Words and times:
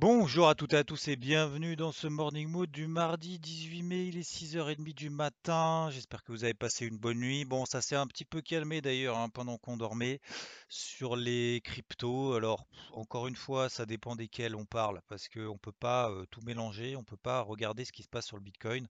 Bonjour 0.00 0.48
à 0.48 0.54
toutes 0.54 0.74
et 0.74 0.76
à 0.76 0.84
tous 0.84 1.08
et 1.08 1.16
bienvenue 1.16 1.74
dans 1.74 1.90
ce 1.90 2.06
Morning 2.06 2.48
Mood 2.48 2.70
du 2.70 2.86
mardi 2.86 3.40
18 3.40 3.82
mai, 3.82 4.06
il 4.06 4.16
est 4.16 4.20
6h30 4.20 4.94
du 4.94 5.10
matin, 5.10 5.88
j'espère 5.90 6.22
que 6.22 6.30
vous 6.30 6.44
avez 6.44 6.54
passé 6.54 6.86
une 6.86 6.98
bonne 6.98 7.18
nuit. 7.18 7.44
Bon, 7.44 7.66
ça 7.66 7.82
s'est 7.82 7.96
un 7.96 8.06
petit 8.06 8.24
peu 8.24 8.40
calmé 8.40 8.80
d'ailleurs 8.80 9.18
hein, 9.18 9.28
pendant 9.28 9.58
qu'on 9.58 9.76
dormait 9.76 10.20
sur 10.68 11.16
les 11.16 11.60
cryptos. 11.64 12.34
Alors, 12.34 12.64
encore 12.92 13.26
une 13.26 13.34
fois, 13.34 13.68
ça 13.68 13.86
dépend 13.86 14.14
desquels 14.14 14.54
on 14.54 14.64
parle 14.64 15.02
parce 15.08 15.28
qu'on 15.28 15.54
ne 15.54 15.58
peut 15.58 15.72
pas 15.72 16.12
euh, 16.12 16.26
tout 16.30 16.42
mélanger, 16.42 16.94
on 16.94 17.00
ne 17.00 17.04
peut 17.04 17.16
pas 17.16 17.40
regarder 17.40 17.84
ce 17.84 17.90
qui 17.90 18.04
se 18.04 18.08
passe 18.08 18.26
sur 18.26 18.36
le 18.36 18.42
Bitcoin 18.44 18.86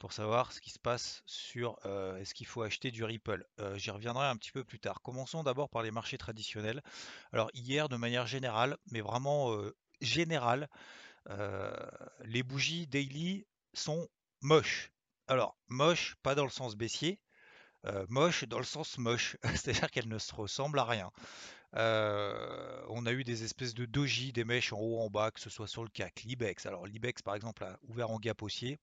pour 0.00 0.12
savoir 0.12 0.50
ce 0.50 0.60
qui 0.60 0.70
se 0.70 0.80
passe 0.80 1.22
sur 1.26 1.78
euh, 1.86 2.16
est-ce 2.16 2.34
qu'il 2.34 2.48
faut 2.48 2.62
acheter 2.62 2.90
du 2.90 3.04
Ripple. 3.04 3.46
Euh, 3.60 3.78
J'y 3.78 3.92
reviendrai 3.92 4.26
un 4.26 4.36
petit 4.36 4.50
peu 4.50 4.64
plus 4.64 4.80
tard. 4.80 5.00
Commençons 5.00 5.44
d'abord 5.44 5.68
par 5.68 5.84
les 5.84 5.92
marchés 5.92 6.18
traditionnels. 6.18 6.82
Alors, 7.32 7.52
hier, 7.54 7.88
de 7.88 7.94
manière 7.94 8.26
générale, 8.26 8.78
mais 8.90 9.00
vraiment 9.00 9.54
générale, 10.00 10.68
euh, 11.28 11.72
les 12.24 12.42
bougies 12.42 12.86
daily 12.86 13.46
sont 13.74 14.08
moches. 14.40 14.92
Alors, 15.28 15.56
moches, 15.68 16.16
pas 16.22 16.34
dans 16.34 16.44
le 16.44 16.50
sens 16.50 16.74
baissier, 16.74 17.20
euh, 17.86 18.04
moches 18.08 18.44
dans 18.44 18.58
le 18.58 18.64
sens 18.64 18.98
moche, 18.98 19.36
c'est-à-dire 19.54 19.90
qu'elles 19.90 20.08
ne 20.08 20.18
se 20.18 20.34
ressemblent 20.34 20.78
à 20.78 20.84
rien. 20.84 21.10
Euh, 21.76 22.84
on 22.88 23.06
a 23.06 23.12
eu 23.12 23.22
des 23.22 23.44
espèces 23.44 23.74
de 23.74 23.84
doji, 23.84 24.32
des 24.32 24.44
mèches 24.44 24.72
en 24.72 24.78
haut, 24.78 25.00
en 25.00 25.08
bas, 25.08 25.30
que 25.30 25.40
ce 25.40 25.50
soit 25.50 25.68
sur 25.68 25.84
le 25.84 25.88
CAC, 25.88 26.22
l'IBEX. 26.24 26.66
Alors 26.66 26.86
l'IBEX 26.86 27.22
par 27.22 27.34
exemple 27.36 27.64
a 27.64 27.78
ouvert 27.84 28.10
en 28.10 28.18
gap 28.18 28.42
haussier, 28.42 28.78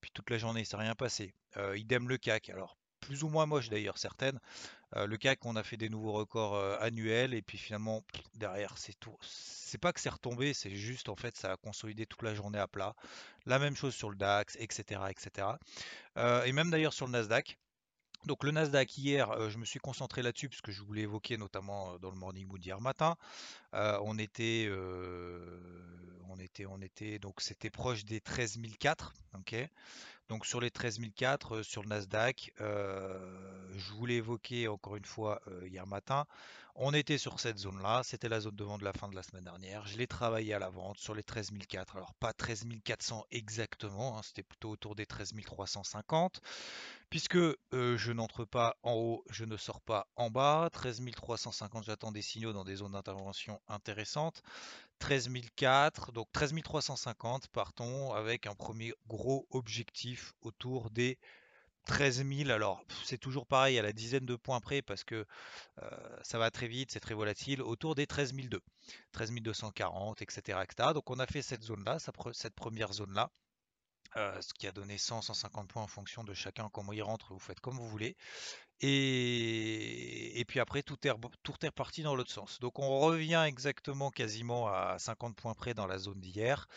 puis 0.00 0.10
toute 0.12 0.30
la 0.30 0.38
journée, 0.38 0.64
ça 0.64 0.78
rien 0.78 0.94
passé. 0.94 1.34
Euh, 1.56 1.76
idem 1.76 2.08
le 2.08 2.16
CAC. 2.16 2.48
Alors 2.48 2.78
plus 3.06 3.22
ou 3.22 3.28
moins 3.28 3.46
moche 3.46 3.68
d'ailleurs 3.68 3.98
certaines. 3.98 4.38
Le 4.94 5.16
CAC, 5.16 5.44
on 5.44 5.56
a 5.56 5.62
fait 5.62 5.76
des 5.76 5.88
nouveaux 5.88 6.12
records 6.12 6.56
annuels 6.80 7.34
et 7.34 7.42
puis 7.42 7.58
finalement 7.58 8.02
derrière 8.34 8.78
c'est 8.78 8.98
tout. 8.98 9.16
C'est 9.20 9.78
pas 9.78 9.92
que 9.92 10.00
c'est 10.00 10.08
retombé, 10.10 10.54
c'est 10.54 10.74
juste 10.74 11.08
en 11.08 11.16
fait 11.16 11.36
ça 11.36 11.52
a 11.52 11.56
consolidé 11.56 12.06
toute 12.06 12.22
la 12.22 12.34
journée 12.34 12.58
à 12.58 12.66
plat. 12.66 12.94
La 13.46 13.58
même 13.58 13.76
chose 13.76 13.94
sur 13.94 14.10
le 14.10 14.16
DAX, 14.16 14.56
etc., 14.58 15.00
etc. 15.10 15.48
Et 16.44 16.52
même 16.52 16.70
d'ailleurs 16.70 16.92
sur 16.92 17.06
le 17.06 17.12
Nasdaq. 17.12 17.58
Donc 18.26 18.44
le 18.44 18.50
Nasdaq 18.50 18.98
hier, 18.98 19.50
je 19.50 19.56
me 19.58 19.64
suis 19.64 19.78
concentré 19.78 20.20
là-dessus 20.20 20.48
puisque 20.48 20.70
je 20.70 20.82
voulais 20.82 21.02
évoquer 21.02 21.36
notamment 21.36 21.96
dans 21.98 22.10
le 22.10 22.16
Morning 22.16 22.46
Mood 22.46 22.64
hier 22.64 22.80
matin. 22.80 23.16
On 23.72 24.18
était, 24.18 24.68
on 26.28 26.38
était, 26.38 26.66
on 26.66 26.80
était, 26.80 27.18
donc 27.18 27.40
c'était 27.40 27.70
proche 27.70 28.04
des 28.04 28.20
13 28.20 28.58
004, 28.80 29.14
ok? 29.38 29.54
Donc 30.28 30.44
sur 30.44 30.60
les 30.60 30.70
13 30.70 30.98
004 31.16 31.56
euh, 31.56 31.62
sur 31.62 31.82
le 31.82 31.88
Nasdaq, 31.88 32.52
je 33.76 33.92
voulais 33.92 34.14
évoquer 34.16 34.68
encore 34.68 34.96
une 34.96 35.04
fois 35.04 35.40
hier 35.64 35.86
matin. 35.86 36.26
On 36.78 36.92
était 36.92 37.16
sur 37.16 37.40
cette 37.40 37.56
zone-là, 37.56 38.02
c'était 38.04 38.28
la 38.28 38.40
zone 38.40 38.54
de 38.54 38.62
vente 38.62 38.80
de 38.80 38.84
la 38.84 38.92
fin 38.92 39.08
de 39.08 39.14
la 39.14 39.22
semaine 39.22 39.44
dernière. 39.44 39.86
Je 39.86 39.96
l'ai 39.96 40.06
travaillé 40.06 40.52
à 40.52 40.58
la 40.58 40.68
vente 40.68 40.98
sur 40.98 41.14
les 41.14 41.22
13 41.22 41.52
004. 41.66 41.96
Alors 41.96 42.12
pas 42.14 42.34
13 42.34 42.66
400 42.84 43.24
exactement, 43.30 44.18
hein, 44.18 44.20
c'était 44.22 44.42
plutôt 44.42 44.68
autour 44.68 44.94
des 44.94 45.06
13 45.06 45.32
350. 45.42 46.42
Puisque 47.08 47.38
je 47.72 48.12
n'entre 48.12 48.44
pas 48.44 48.76
en 48.82 48.92
haut, 48.92 49.24
je 49.30 49.46
ne 49.46 49.56
sors 49.56 49.80
pas 49.80 50.06
en 50.16 50.28
bas. 50.28 50.68
13 50.70 51.00
350, 51.16 51.84
j'attends 51.84 52.12
des 52.12 52.20
signaux 52.20 52.52
dans 52.52 52.64
des 52.64 52.76
zones 52.76 52.92
d'intervention 52.92 53.58
intéressantes. 53.68 54.42
13 54.98 55.30
004, 55.56 56.12
donc 56.12 56.30
13 56.32 56.54
350, 56.62 57.48
partons 57.48 58.12
avec 58.12 58.46
un 58.46 58.54
premier 58.54 58.92
gros 59.06 59.46
objectif 59.50 60.34
autour 60.42 60.90
des 60.90 61.18
13 61.86 62.26
000. 62.26 62.50
Alors, 62.50 62.84
c'est 63.04 63.18
toujours 63.18 63.46
pareil 63.46 63.78
à 63.78 63.82
la 63.82 63.92
dizaine 63.92 64.26
de 64.26 64.36
points 64.36 64.60
près 64.60 64.82
parce 64.82 65.04
que 65.04 65.24
ça 66.22 66.38
va 66.38 66.50
très 66.50 66.68
vite, 66.68 66.90
c'est 66.92 67.00
très 67.00 67.14
volatile, 67.14 67.62
autour 67.62 67.94
des 67.94 68.06
13 68.06 68.34
002, 68.34 68.60
13 69.12 69.32
240, 69.32 70.22
etc.. 70.22 70.58
Donc, 70.94 71.10
on 71.10 71.18
a 71.18 71.26
fait 71.26 71.42
cette 71.42 71.62
zone-là, 71.62 71.98
cette 72.32 72.54
première 72.54 72.92
zone-là. 72.92 73.30
ce 74.14 74.54
qui 74.54 74.66
a 74.66 74.72
donné 74.72 74.96
100-150 74.96 75.66
points 75.66 75.82
en 75.82 75.86
fonction 75.86 76.24
de 76.24 76.34
chacun, 76.34 76.68
comment 76.72 76.92
il 76.92 77.02
rentre, 77.02 77.32
vous 77.32 77.38
faites 77.38 77.60
comme 77.60 77.76
vous 77.76 77.88
voulez. 77.88 78.16
Et, 78.80 80.44
puis 80.48 80.60
après, 80.60 80.82
tout 80.82 80.98
est, 81.06 81.12
tout 81.42 81.54
est 81.62 81.68
reparti 81.68 82.02
dans 82.02 82.14
l'autre 82.14 82.32
sens. 82.32 82.58
Donc 82.60 82.78
on 82.78 83.00
revient 83.00 83.42
exactement 83.46 84.10
quasiment 84.10 84.68
à 84.68 84.98
50 84.98 85.34
points 85.36 85.54
près 85.54 85.74
dans 85.74 85.86
la 85.86 85.98
zone 85.98 86.20
d'hier. 86.20 86.68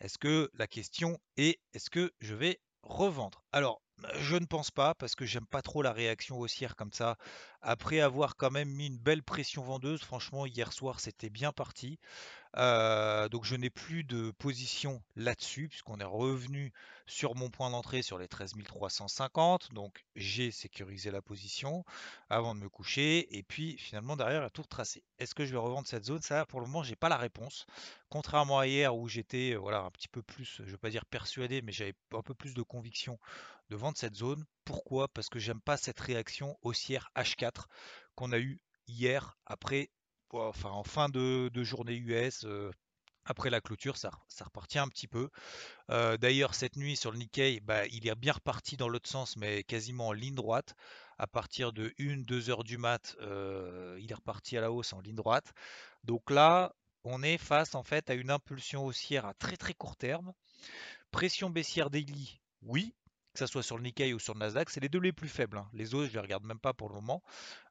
Est-ce 0.00 0.18
que 0.18 0.50
la 0.54 0.66
question 0.66 1.18
est, 1.36 1.60
est-ce 1.72 1.90
que 1.90 2.12
je 2.20 2.34
vais 2.34 2.60
revendre? 2.82 3.44
Alors, 3.52 3.82
je 4.20 4.36
ne 4.36 4.46
pense 4.46 4.70
pas 4.70 4.94
parce 4.94 5.14
que 5.14 5.24
j'aime 5.26 5.46
pas 5.46 5.62
trop 5.62 5.82
la 5.82 5.92
réaction 5.92 6.38
haussière 6.38 6.76
comme 6.76 6.92
ça. 6.92 7.16
Après 7.60 8.00
avoir 8.00 8.36
quand 8.36 8.50
même 8.50 8.70
mis 8.70 8.86
une 8.86 8.98
belle 8.98 9.22
pression 9.22 9.62
vendeuse, 9.62 10.00
franchement, 10.02 10.46
hier 10.46 10.72
soir, 10.72 11.00
c'était 11.00 11.30
bien 11.30 11.52
parti. 11.52 11.98
Euh, 12.56 13.28
donc 13.28 13.44
je 13.44 13.54
n'ai 13.56 13.68
plus 13.68 14.04
de 14.04 14.30
position 14.38 15.02
là-dessus 15.16 15.68
puisqu'on 15.68 16.00
est 16.00 16.04
revenu 16.04 16.72
sur 17.06 17.34
mon 17.34 17.50
point 17.50 17.70
d'entrée 17.70 18.02
sur 18.02 18.18
les 18.18 18.28
13 18.28 18.54
350. 18.64 19.72
Donc 19.74 20.04
j'ai 20.16 20.50
sécurisé 20.50 21.10
la 21.10 21.20
position 21.20 21.84
avant 22.30 22.54
de 22.54 22.60
me 22.60 22.68
coucher 22.68 23.36
et 23.36 23.42
puis 23.42 23.76
finalement 23.76 24.16
derrière 24.16 24.42
à 24.42 24.50
tout 24.50 24.62
retracé. 24.62 25.02
Est-ce 25.18 25.34
que 25.34 25.44
je 25.44 25.52
vais 25.52 25.58
revendre 25.58 25.86
cette 25.86 26.04
zone? 26.04 26.22
Ça 26.22 26.46
pour 26.46 26.60
le 26.60 26.66
moment 26.66 26.82
j'ai 26.82 26.96
pas 26.96 27.08
la 27.08 27.16
réponse. 27.16 27.66
Contrairement 28.08 28.58
à 28.58 28.66
hier 28.66 28.96
où 28.96 29.08
j'étais 29.08 29.54
voilà 29.54 29.80
un 29.80 29.90
petit 29.90 30.08
peu 30.08 30.22
plus, 30.22 30.62
je 30.64 30.70
vais 30.70 30.78
pas 30.78 30.90
dire 30.90 31.04
persuadé, 31.04 31.60
mais 31.62 31.72
j'avais 31.72 31.94
un 32.12 32.22
peu 32.22 32.34
plus 32.34 32.54
de 32.54 32.62
conviction 32.62 33.18
de 33.70 33.76
vendre 33.76 33.98
cette 33.98 34.14
zone. 34.14 34.44
Pourquoi? 34.64 35.08
Parce 35.08 35.28
que 35.28 35.38
j'aime 35.38 35.60
pas 35.60 35.76
cette 35.76 36.00
réaction 36.00 36.58
haussière 36.62 37.10
H4 37.16 37.47
qu'on 38.14 38.32
a 38.32 38.38
eu 38.38 38.60
hier 38.86 39.36
après 39.46 39.90
enfin, 40.32 40.70
en 40.70 40.84
fin 40.84 41.08
de, 41.08 41.50
journée 41.62 41.96
US, 41.96 42.44
euh, 42.44 42.70
après 43.24 43.50
la 43.50 43.60
clôture, 43.60 43.96
ça, 43.96 44.10
ça 44.28 44.44
repartit 44.44 44.78
un 44.78 44.88
petit 44.88 45.06
peu. 45.06 45.28
Euh, 45.90 46.16
d'ailleurs, 46.16 46.54
cette 46.54 46.76
nuit 46.76 46.96
sur 46.96 47.12
le 47.12 47.18
Nikkei, 47.18 47.60
bah, 47.60 47.86
il 47.86 48.08
est 48.08 48.14
bien 48.14 48.32
reparti 48.32 48.76
dans 48.76 48.88
l'autre 48.88 49.08
sens, 49.08 49.36
mais 49.36 49.62
quasiment 49.64 50.08
en 50.08 50.12
ligne 50.12 50.34
droite. 50.34 50.74
À 51.18 51.26
partir 51.26 51.72
de 51.72 51.92
1-2 51.98 52.50
heures 52.50 52.64
du 52.64 52.78
mat, 52.78 53.16
euh, 53.20 53.98
il 54.00 54.10
est 54.10 54.14
reparti 54.14 54.56
à 54.56 54.60
la 54.60 54.72
hausse 54.72 54.92
en 54.92 55.00
ligne 55.00 55.16
droite. 55.16 55.52
Donc 56.04 56.30
là, 56.30 56.74
on 57.04 57.22
est 57.22 57.38
face 57.38 57.74
en 57.74 57.82
fait 57.82 58.08
à 58.08 58.14
une 58.14 58.30
impulsion 58.30 58.84
haussière 58.84 59.26
à 59.26 59.34
très 59.34 59.56
très 59.56 59.74
court 59.74 59.96
terme. 59.96 60.32
Pression 61.10 61.50
baissière 61.50 61.90
daily, 61.90 62.40
oui, 62.62 62.94
que 63.32 63.38
ça 63.38 63.46
soit 63.46 63.62
sur 63.62 63.76
le 63.76 63.82
Nikkei 63.82 64.12
ou 64.14 64.18
sur 64.18 64.34
le 64.34 64.40
Nasdaq, 64.40 64.70
c'est 64.70 64.80
les 64.80 64.88
deux 64.88 65.00
les 65.00 65.12
plus 65.12 65.28
faibles. 65.28 65.58
hein. 65.58 65.68
Les 65.72 65.94
autres, 65.94 66.08
je 66.08 66.14
les 66.14 66.20
regarde 66.20 66.44
même 66.44 66.58
pas 66.58 66.72
pour 66.72 66.88
le 66.88 66.94
moment. 66.94 67.22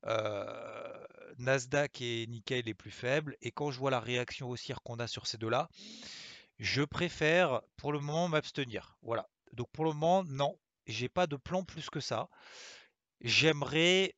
Euh, 0.05 1.05
Nasdaq 1.39 2.01
et 2.01 2.27
Nikkei 2.27 2.61
les 2.61 2.73
plus 2.73 2.91
faibles. 2.91 3.35
Et 3.41 3.51
quand 3.51 3.71
je 3.71 3.79
vois 3.79 3.91
la 3.91 3.99
réaction 3.99 4.49
haussière 4.49 4.81
qu'on 4.83 4.99
a 4.99 5.07
sur 5.07 5.27
ces 5.27 5.37
deux-là, 5.37 5.69
je 6.59 6.83
préfère 6.83 7.61
pour 7.75 7.91
le 7.91 7.99
moment 7.99 8.27
m'abstenir. 8.27 8.97
Voilà. 9.01 9.27
Donc 9.53 9.69
pour 9.71 9.85
le 9.85 9.91
moment, 9.91 10.23
non, 10.23 10.57
j'ai 10.85 11.09
pas 11.09 11.27
de 11.27 11.35
plan 11.35 11.63
plus 11.63 11.89
que 11.89 11.99
ça. 11.99 12.29
J'aimerais 13.21 14.15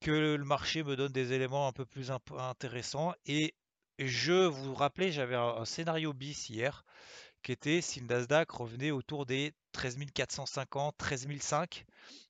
que 0.00 0.10
le 0.10 0.44
marché 0.44 0.82
me 0.82 0.96
donne 0.96 1.12
des 1.12 1.32
éléments 1.32 1.68
un 1.68 1.72
peu 1.72 1.86
plus 1.86 2.10
intéressants. 2.36 3.14
Et 3.26 3.54
je 3.98 4.46
vous 4.46 4.74
rappelais, 4.74 5.12
j'avais 5.12 5.36
un 5.36 5.64
scénario 5.64 6.12
bis 6.12 6.50
hier 6.50 6.84
qui 7.44 7.52
était 7.52 7.80
si 7.82 8.00
le 8.00 8.06
Nasdaq 8.06 8.50
revenait 8.50 8.90
autour 8.90 9.26
des 9.26 9.52
13 9.72 9.98
450, 10.14 10.96
13 10.96 11.28
500, 11.38 11.84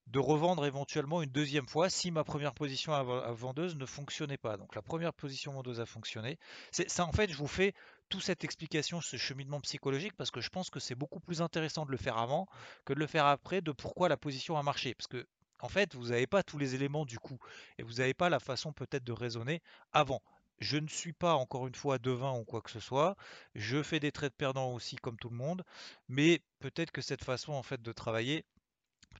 de 0.08 0.18
revendre 0.18 0.66
éventuellement 0.66 1.22
une 1.22 1.30
deuxième 1.30 1.68
fois 1.68 1.88
si 1.88 2.10
ma 2.10 2.24
première 2.24 2.52
position 2.52 2.92
à 2.92 3.32
vendeuse 3.32 3.76
ne 3.76 3.86
fonctionnait 3.86 4.36
pas. 4.36 4.56
Donc 4.56 4.74
la 4.74 4.82
première 4.82 5.14
position 5.14 5.52
vendeuse 5.52 5.80
a 5.80 5.86
fonctionné. 5.86 6.38
C'est 6.72 6.90
ça 6.90 7.06
en 7.06 7.12
fait, 7.12 7.30
je 7.30 7.36
vous 7.36 7.46
fais 7.46 7.74
toute 8.08 8.22
cette 8.22 8.44
explication, 8.44 9.00
ce 9.00 9.16
cheminement 9.16 9.60
psychologique, 9.60 10.14
parce 10.16 10.30
que 10.30 10.40
je 10.40 10.50
pense 10.50 10.68
que 10.68 10.80
c'est 10.80 10.96
beaucoup 10.96 11.20
plus 11.20 11.40
intéressant 11.40 11.86
de 11.86 11.92
le 11.92 11.96
faire 11.96 12.18
avant 12.18 12.46
que 12.84 12.92
de 12.92 12.98
le 12.98 13.06
faire 13.06 13.26
après, 13.26 13.62
de 13.62 13.72
pourquoi 13.72 14.08
la 14.08 14.16
position 14.16 14.58
a 14.58 14.62
marché. 14.62 14.94
Parce 14.94 15.06
que 15.06 15.26
en 15.60 15.68
fait, 15.68 15.94
vous 15.94 16.08
n'avez 16.08 16.26
pas 16.26 16.42
tous 16.42 16.58
les 16.58 16.74
éléments 16.74 17.06
du 17.06 17.18
coup, 17.18 17.38
et 17.78 17.84
vous 17.84 17.94
n'avez 17.94 18.14
pas 18.14 18.28
la 18.28 18.40
façon 18.40 18.72
peut-être 18.72 19.04
de 19.04 19.12
raisonner 19.12 19.62
avant. 19.92 20.20
Je 20.58 20.76
ne 20.76 20.88
suis 20.88 21.12
pas 21.12 21.34
encore 21.34 21.66
une 21.66 21.74
fois 21.74 21.98
devin 21.98 22.32
ou 22.38 22.44
quoi 22.44 22.62
que 22.62 22.70
ce 22.70 22.80
soit. 22.80 23.16
Je 23.54 23.82
fais 23.82 24.00
des 24.00 24.12
trades 24.12 24.34
perdants 24.34 24.72
aussi 24.72 24.96
comme 24.96 25.16
tout 25.18 25.28
le 25.28 25.36
monde, 25.36 25.64
mais 26.08 26.42
peut-être 26.60 26.90
que 26.90 27.02
cette 27.02 27.24
façon 27.24 27.52
en 27.52 27.62
fait 27.62 27.82
de 27.82 27.92
travailler, 27.92 28.44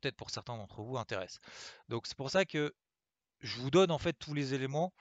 peut-être 0.01 0.17
pour 0.17 0.31
certains 0.31 0.57
d'entre 0.57 0.83
vous, 0.83 0.97
intéresse. 0.97 1.41
Donc 1.89 2.07
c'est 2.07 2.17
pour 2.17 2.31
ça 2.31 2.45
que 2.45 2.75
je 3.41 3.61
vous 3.61 3.71
donne 3.71 3.91
en 3.91 3.99
fait 3.99 4.15
tous 4.15 4.35
les 4.35 4.55
éléments 4.55 4.93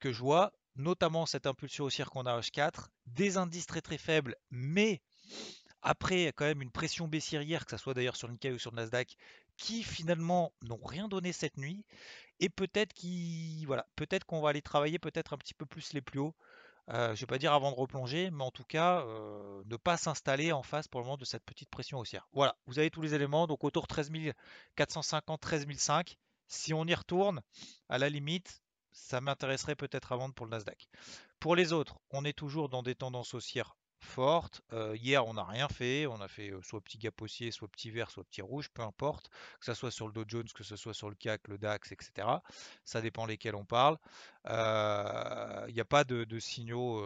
que 0.00 0.12
je 0.12 0.20
vois, 0.20 0.52
notamment 0.76 1.26
cette 1.26 1.46
impulsion 1.46 1.84
haussière 1.84 2.10
qu'on 2.10 2.26
a 2.26 2.32
à 2.32 2.40
H4, 2.40 2.88
des 3.06 3.36
indices 3.36 3.66
très 3.66 3.82
très 3.82 3.98
faibles, 3.98 4.36
mais 4.50 5.02
après 5.82 6.32
quand 6.36 6.46
même 6.46 6.62
une 6.62 6.70
pression 6.70 7.08
baissière, 7.08 7.66
que 7.66 7.70
ce 7.70 7.76
soit 7.76 7.94
d'ailleurs 7.94 8.16
sur 8.16 8.28
le 8.28 8.34
Nikkei 8.34 8.52
ou 8.52 8.58
sur 8.58 8.70
le 8.70 8.76
Nasdaq, 8.76 9.16
qui 9.56 9.82
finalement 9.82 10.52
n'ont 10.62 10.84
rien 10.84 11.08
donné 11.08 11.32
cette 11.32 11.56
nuit, 11.56 11.84
et 12.40 12.48
peut-être 12.48 12.92
qui 12.92 13.64
voilà, 13.66 13.86
peut-être 13.96 14.24
qu'on 14.24 14.40
va 14.40 14.50
aller 14.50 14.62
travailler 14.62 14.98
peut-être 14.98 15.32
un 15.32 15.38
petit 15.38 15.54
peu 15.54 15.66
plus 15.66 15.92
les 15.92 16.00
plus 16.02 16.20
hauts. 16.20 16.34
Euh, 16.88 17.08
je 17.08 17.10
ne 17.12 17.16
vais 17.16 17.26
pas 17.26 17.38
dire 17.38 17.52
avant 17.52 17.72
de 17.72 17.76
replonger, 17.76 18.30
mais 18.30 18.44
en 18.44 18.52
tout 18.52 18.64
cas, 18.64 19.00
euh, 19.00 19.62
ne 19.66 19.76
pas 19.76 19.96
s'installer 19.96 20.52
en 20.52 20.62
face 20.62 20.86
pour 20.86 21.00
le 21.00 21.06
moment 21.06 21.16
de 21.16 21.24
cette 21.24 21.44
petite 21.44 21.68
pression 21.68 21.98
haussière. 21.98 22.28
Voilà, 22.32 22.56
vous 22.66 22.78
avez 22.78 22.90
tous 22.90 23.02
les 23.02 23.14
éléments, 23.14 23.48
donc 23.48 23.64
autour 23.64 23.82
de 23.82 23.88
13 23.88 24.10
450, 24.76 25.40
13 25.40 25.66
500. 25.76 26.16
Si 26.46 26.72
on 26.74 26.84
y 26.84 26.94
retourne, 26.94 27.40
à 27.88 27.98
la 27.98 28.08
limite, 28.08 28.62
ça 28.92 29.20
m'intéresserait 29.20 29.74
peut-être 29.74 30.12
à 30.12 30.16
vendre 30.16 30.34
pour 30.34 30.46
le 30.46 30.50
Nasdaq. 30.50 30.88
Pour 31.40 31.56
les 31.56 31.72
autres, 31.72 31.98
on 32.10 32.24
est 32.24 32.32
toujours 32.32 32.68
dans 32.68 32.84
des 32.84 32.94
tendances 32.94 33.34
haussières 33.34 33.76
forte. 34.00 34.62
hier, 34.94 35.26
on 35.26 35.34
n'a 35.34 35.44
rien 35.44 35.68
fait. 35.68 36.06
On 36.06 36.20
a 36.20 36.28
fait 36.28 36.52
soit 36.62 36.80
petit 36.80 36.98
gap 36.98 37.20
haussier, 37.20 37.50
soit 37.50 37.68
petit 37.68 37.90
vert, 37.90 38.10
soit 38.10 38.24
petit 38.24 38.42
rouge, 38.42 38.68
peu 38.70 38.82
importe. 38.82 39.28
Que 39.60 39.66
ce 39.66 39.74
soit 39.74 39.90
sur 39.90 40.06
le 40.06 40.12
Dow 40.12 40.24
Jones, 40.26 40.48
que 40.54 40.64
ce 40.64 40.76
soit 40.76 40.94
sur 40.94 41.08
le 41.08 41.16
CAC, 41.16 41.48
le 41.48 41.58
DAX, 41.58 41.92
etc. 41.92 42.28
Ça 42.84 43.00
dépend 43.00 43.26
lesquels 43.26 43.54
on 43.54 43.64
parle. 43.64 43.98
Il 44.46 45.74
n'y 45.74 45.80
a 45.80 45.86
pas 45.88 46.04
de, 46.04 46.38
signaux 46.38 47.04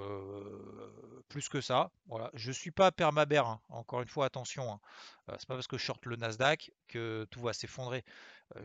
plus 1.28 1.48
que 1.48 1.60
ça. 1.60 1.90
Voilà. 2.06 2.31
Je 2.34 2.48
ne 2.48 2.54
suis 2.54 2.70
pas 2.70 2.93
permabère. 2.93 3.46
Hein. 3.46 3.60
Encore 3.69 4.02
une 4.02 4.08
fois, 4.08 4.26
attention. 4.26 4.72
Hein. 4.72 4.81
c'est 5.38 5.46
pas 5.46 5.54
parce 5.54 5.66
que 5.66 5.78
je 5.78 5.84
short 5.84 6.04
le 6.06 6.16
Nasdaq 6.16 6.72
que 6.88 7.26
tout 7.31 7.40
va 7.40 7.52
s'effondrer. 7.52 8.04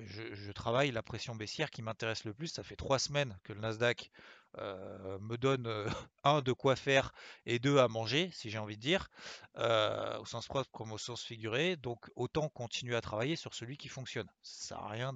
Je, 0.01 0.51
travaille 0.51 0.91
la 0.91 1.03
pression 1.03 1.35
baissière 1.35 1.69
qui 1.69 1.81
m'intéresse 1.81 2.25
le 2.25 2.33
plus. 2.33 2.47
Ça 2.47 2.63
fait 2.63 2.75
trois 2.75 2.97
semaines 2.99 3.37
que 3.43 3.53
le 3.53 3.59
Nasdaq 3.59 4.09
euh, 4.57 5.17
me 5.19 5.37
donne 5.37 5.67
euh, 5.67 5.87
un 6.23 6.41
de 6.41 6.51
quoi 6.51 6.75
faire 6.75 7.13
et 7.45 7.59
deux 7.59 7.77
à 7.77 7.87
manger, 7.87 8.29
si 8.33 8.49
j'ai 8.49 8.57
envie 8.57 8.77
de 8.77 8.81
dire, 8.81 9.09
euh, 9.57 10.17
au 10.19 10.25
sens 10.25 10.47
propre 10.47 10.69
comme 10.71 10.91
au 10.91 10.97
sens 10.97 11.23
figuré. 11.23 11.75
Donc 11.75 12.09
autant 12.15 12.49
continuer 12.49 12.95
à 12.95 13.01
travailler 13.01 13.35
sur 13.35 13.53
celui 13.53 13.77
qui 13.77 13.87
fonctionne. 13.87 14.27
Ça 14.41 14.67
sert 14.67 14.79
à 14.79 14.89
rien 14.89 15.13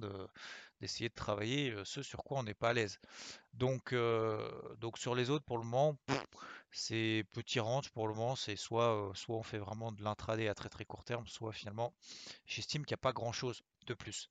d'essayer 0.80 1.08
de 1.08 1.14
travailler 1.14 1.74
ce 1.84 2.02
sur 2.02 2.24
quoi 2.24 2.38
on 2.38 2.42
n'est 2.42 2.54
pas 2.54 2.70
à 2.70 2.72
l'aise. 2.72 2.98
Donc, 3.54 3.94
donc 4.78 4.98
sur 4.98 5.14
les 5.14 5.30
autres, 5.30 5.44
pour 5.44 5.58
le 5.58 5.64
moment, 5.64 5.96
c'est 6.72 7.24
petit 7.32 7.60
range. 7.60 7.90
Pour 7.90 8.08
le 8.08 8.14
moment, 8.14 8.36
c'est 8.36 8.56
soit, 8.56 9.10
soit 9.14 9.36
on 9.36 9.42
fait 9.42 9.58
vraiment 9.58 9.92
de 9.92 10.02
l'intraday 10.02 10.48
à 10.48 10.54
très 10.54 10.68
très 10.68 10.84
court 10.84 11.04
terme, 11.04 11.26
soit 11.26 11.52
finalement, 11.52 11.94
j'estime 12.46 12.84
qu'il 12.84 12.94
n'y 12.94 13.00
a 13.00 13.02
pas 13.02 13.12
grand 13.12 13.32
chose 13.32 13.62
de 13.86 13.94
plus. 13.94 14.28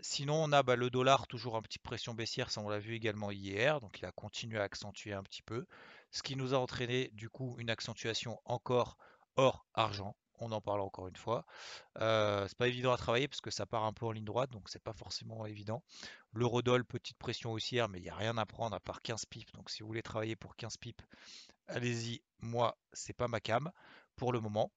sinon, 0.00 0.44
on 0.44 0.52
a 0.52 0.62
bah, 0.62 0.76
le 0.76 0.90
dollar, 0.90 1.26
toujours 1.26 1.56
un 1.56 1.62
petit 1.62 1.78
pression 1.78 2.14
baissière, 2.14 2.50
ça 2.50 2.60
on 2.60 2.68
l'a 2.68 2.78
vu 2.78 2.94
également 2.94 3.30
hier, 3.30 3.80
donc 3.80 3.98
il 4.00 4.06
a 4.06 4.12
continué 4.12 4.58
à 4.58 4.62
accentuer 4.62 5.12
un 5.12 5.22
petit 5.22 5.42
peu, 5.42 5.66
ce 6.10 6.22
qui 6.22 6.36
nous 6.36 6.54
a 6.54 6.58
entraîné 6.58 7.10
du 7.12 7.28
coup 7.28 7.56
une 7.58 7.70
accentuation 7.70 8.40
encore 8.44 8.96
hors 9.36 9.66
argent. 9.74 10.16
On 10.40 10.52
en 10.52 10.60
parle 10.60 10.80
encore 10.80 11.08
une 11.08 11.16
fois. 11.16 11.44
c'est 11.96 12.58
pas 12.58 12.68
évident 12.68 12.92
à 12.92 12.96
travailler 12.96 13.28
parce 13.28 13.40
que 13.40 13.50
ça 13.50 13.66
part 13.66 13.84
un 13.84 13.92
peu 13.92 14.06
en 14.06 14.12
ligne 14.12 14.24
droite, 14.24 14.50
donc 14.50 14.68
c'est 14.68 14.82
pas 14.82 14.92
forcément 14.92 15.46
évident. 15.46 15.82
L'eurodoll, 16.32 16.84
petite 16.84 17.18
pression 17.18 17.52
haussière, 17.52 17.88
mais 17.88 17.98
il 17.98 18.02
n'y 18.02 18.10
a 18.10 18.14
rien 18.14 18.36
à 18.38 18.46
prendre 18.46 18.76
à 18.76 18.80
part 18.80 19.02
15 19.02 19.26
pips. 19.26 19.52
Donc 19.52 19.70
si 19.70 19.82
vous 19.82 19.88
voulez 19.88 20.02
travailler 20.02 20.36
pour 20.36 20.56
15 20.56 20.76
pips, 20.76 21.04
allez-y. 21.66 22.22
Moi, 22.40 22.76
c'est 22.92 23.12
pas 23.12 23.28
ma 23.28 23.40
cam 23.40 23.70
pour 24.16 24.32
le 24.32 24.40
moment 24.40 24.70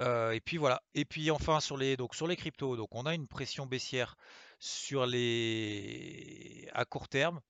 et 0.00 0.40
puis 0.44 0.56
voilà. 0.58 0.82
Et 0.94 1.04
puis 1.04 1.30
enfin 1.30 1.60
sur 1.60 1.76
les 1.76 1.96
donc 1.96 2.14
sur 2.14 2.26
les 2.26 2.36
cryptos, 2.36 2.76
donc 2.76 2.94
on 2.94 3.06
a 3.06 3.14
une 3.14 3.28
pression 3.28 3.66
baissière 3.66 4.16
sur 4.58 5.06
les 5.06 6.68
à 6.72 6.84
court 6.84 7.08
terme, 7.08 7.40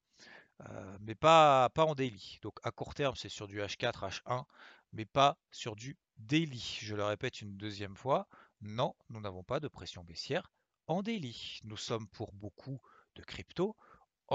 mais 1.01 1.15
pas 1.15 1.69
pas 1.71 1.85
en 1.85 1.95
daily. 1.95 2.39
Donc 2.43 2.59
à 2.63 2.71
court 2.71 2.95
terme, 2.95 3.17
c'est 3.17 3.29
sur 3.29 3.47
du 3.49 3.61
H4, 3.61 4.11
H1, 4.11 4.45
mais 4.93 5.07
pas 5.07 5.39
sur 5.51 5.77
du 5.77 5.97
daily. 6.19 6.79
Je 6.81 6.95
le 6.95 7.05
répète 7.05 7.41
une 7.41 7.57
deuxième 7.57 7.97
fois. 7.97 8.29
Non, 8.61 8.95
nous 9.11 9.21
n'avons 9.21 9.43
pas 9.43 9.61
de 9.61 9.69
pression 9.69 10.05
baissière 10.05 10.51
en 10.87 11.03
daily. 11.03 11.61
Nous 11.65 11.77
sommes 11.77 12.09
pour 12.09 12.33
beaucoup 12.33 12.81
de 13.15 13.23
cryptos 13.23 13.77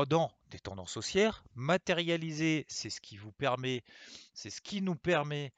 dans 0.08 0.32
des 0.48 0.60
tendances 0.60 0.98
haussières. 0.98 1.44
Matérialiser, 1.56 2.66
c'est 2.68 2.90
ce 2.90 3.02
qui 3.02 3.18
vous 3.18 3.32
permet, 3.32 3.84
c'est 4.34 4.50
ce 4.50 4.62
qui 4.62 4.82
nous 4.82 4.96
permet 4.96 5.54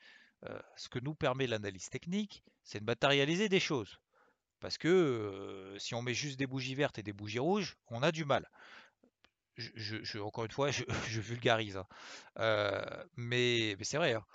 euh, 0.50 0.60
ce 0.76 0.90
que 0.90 1.00
nous 1.00 1.16
permet 1.16 1.48
l'analyse 1.48 1.90
technique, 1.90 2.44
c'est 2.64 2.80
de 2.80 2.86
matérialiser 2.86 3.48
des 3.48 3.60
choses. 3.60 4.00
Parce 4.60 4.78
que 4.78 4.88
euh, 4.88 5.80
si 5.80 5.96
on 5.96 6.02
met 6.02 6.14
juste 6.14 6.38
des 6.38 6.48
bougies 6.48 6.76
vertes 6.76 7.00
et 7.00 7.04
des 7.04 7.14
bougies 7.14 7.40
rouges, 7.40 7.78
on 7.88 8.04
a 8.04 8.12
du 8.12 8.26
mal. 8.26 8.50
Je, 9.56 10.20
encore 10.20 10.46
une 10.46 10.52
fois, 10.52 10.72
je, 11.08 11.22
vulgarise. 11.22 11.78
Hein. 11.78 11.86
Euh, 12.40 12.82
mais, 13.16 13.78
c'est 13.84 13.98
vrai. 13.98 14.14
Hein. 14.14 14.26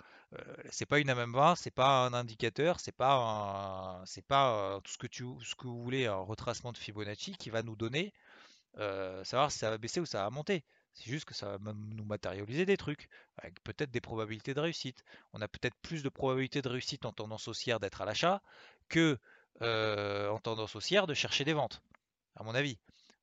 C'est 0.71 0.85
pas 0.85 0.99
une 0.99 1.09
MM20, 1.09 1.55
c'est 1.55 1.71
pas 1.71 2.05
un 2.05 2.13
indicateur, 2.13 2.79
c'est 2.79 2.91
pas 2.95 4.01
c'est 4.05 4.25
pas 4.25 4.79
tout 4.83 4.91
ce 4.91 4.97
que 4.97 5.07
tu, 5.07 5.23
vous 5.23 5.83
voulez, 5.83 6.05
un 6.05 6.15
retracement 6.15 6.71
de 6.71 6.77
Fibonacci 6.77 7.35
qui 7.37 7.49
va 7.49 7.63
nous 7.63 7.75
donner 7.75 8.13
savoir 9.23 9.51
si 9.51 9.59
ça 9.59 9.69
va 9.69 9.77
baisser 9.77 9.99
ou 9.99 10.05
ça 10.05 10.23
va 10.23 10.29
monter. 10.29 10.63
C'est 10.93 11.09
juste 11.09 11.25
que 11.25 11.33
ça 11.33 11.57
va 11.57 11.73
nous 11.73 12.03
matérialiser 12.03 12.65
des 12.65 12.77
trucs, 12.77 13.09
avec 13.37 13.63
peut-être 13.63 13.91
des 13.91 14.01
probabilités 14.01 14.53
de 14.53 14.59
réussite. 14.59 15.03
On 15.33 15.41
a 15.41 15.47
peut-être 15.47 15.75
plus 15.81 16.03
de 16.03 16.09
probabilités 16.09 16.61
de 16.61 16.69
réussite 16.69 17.05
en 17.05 17.13
tendance 17.13 17.47
haussière 17.47 17.79
d'être 17.79 18.01
à 18.01 18.05
l'achat 18.05 18.41
que 18.89 19.17
euh, 19.61 20.29
en 20.29 20.39
tendance 20.39 20.75
haussière 20.75 21.07
de 21.07 21.13
chercher 21.13 21.45
des 21.45 21.53
ventes, 21.53 21.81
à 22.35 22.43
mon 22.43 22.55
avis. 22.55 22.77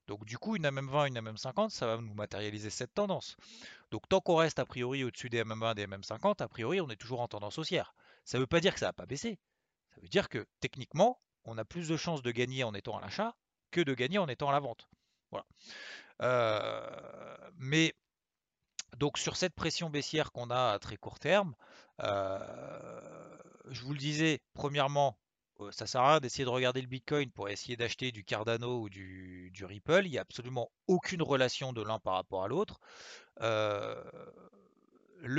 Donc 0.06 0.25
du 0.25 0.38
coup, 0.38 0.56
une 0.56 0.67
MM20, 0.67 1.08
une 1.08 1.19
MM50, 1.19 1.70
ça 1.70 1.87
va 1.87 2.00
nous 2.00 2.14
matérialiser 2.14 2.70
cette 2.70 2.94
tendance. 2.94 3.37
Donc 3.90 4.08
tant 4.08 4.20
qu'on 4.20 4.36
reste 4.36 4.58
a 4.58 4.64
priori 4.64 5.04
au-dessus 5.04 5.28
des 5.28 5.42
MM20, 5.44 5.74
des 5.74 5.86
MM50, 5.86 6.42
a 6.42 6.48
priori 6.48 6.80
on 6.80 6.90
est 6.90 6.96
toujours 6.96 7.20
en 7.20 7.28
tendance 7.28 7.58
haussière. 7.58 7.94
Ça 8.24 8.38
ne 8.38 8.42
veut 8.42 8.46
pas 8.46 8.60
dire 8.60 8.74
que 8.74 8.80
ça 8.80 8.86
va 8.86 8.92
pas 8.92 9.06
baisser. 9.06 9.38
Ça 9.94 10.00
veut 10.00 10.08
dire 10.08 10.28
que 10.28 10.46
techniquement, 10.60 11.20
on 11.44 11.56
a 11.58 11.64
plus 11.64 11.88
de 11.88 11.96
chances 11.96 12.22
de 12.22 12.30
gagner 12.30 12.64
en 12.64 12.74
étant 12.74 12.98
à 12.98 13.00
l'achat 13.00 13.36
que 13.70 13.80
de 13.80 13.94
gagner 13.94 14.18
en 14.18 14.28
étant 14.28 14.48
à 14.48 14.52
la 14.52 14.60
vente. 14.60 14.88
Voilà. 15.30 15.46
Euh, 16.22 17.36
mais 17.56 17.94
donc 18.96 19.18
sur 19.18 19.36
cette 19.36 19.54
pression 19.54 19.90
baissière 19.90 20.32
qu'on 20.32 20.50
a 20.50 20.72
à 20.72 20.78
très 20.78 20.96
court 20.96 21.18
terme, 21.18 21.54
euh, 22.02 22.38
je 23.68 23.82
vous 23.82 23.92
le 23.92 23.98
disais, 23.98 24.40
premièrement, 24.54 25.18
ça 25.70 25.87
sert 25.87 26.00
à 26.00 26.12
rien 26.12 26.20
d'essayer 26.20 26.44
de 26.44 26.50
regarder 26.50 26.81
le 26.81 26.87
Bitcoin 26.87 27.31
pour 27.31 27.49
essayer 27.49 27.76
d'acheter 27.76 28.12
du 28.12 28.25
Cardano 28.25 28.82
ou 28.82 28.88
du, 28.88 29.53
Ripple. 29.62 30.03
Il 30.05 30.11
n'y 30.11 30.19
a 30.19 30.23
absolument 30.23 30.70
aucune 30.87 31.23
relation 31.23 31.73
de 31.73 31.82
l'un 31.82 31.99
par 31.99 32.14
rapport 32.14 32.44
à 32.44 32.49
l'autre. 32.49 32.81
le 33.41 34.05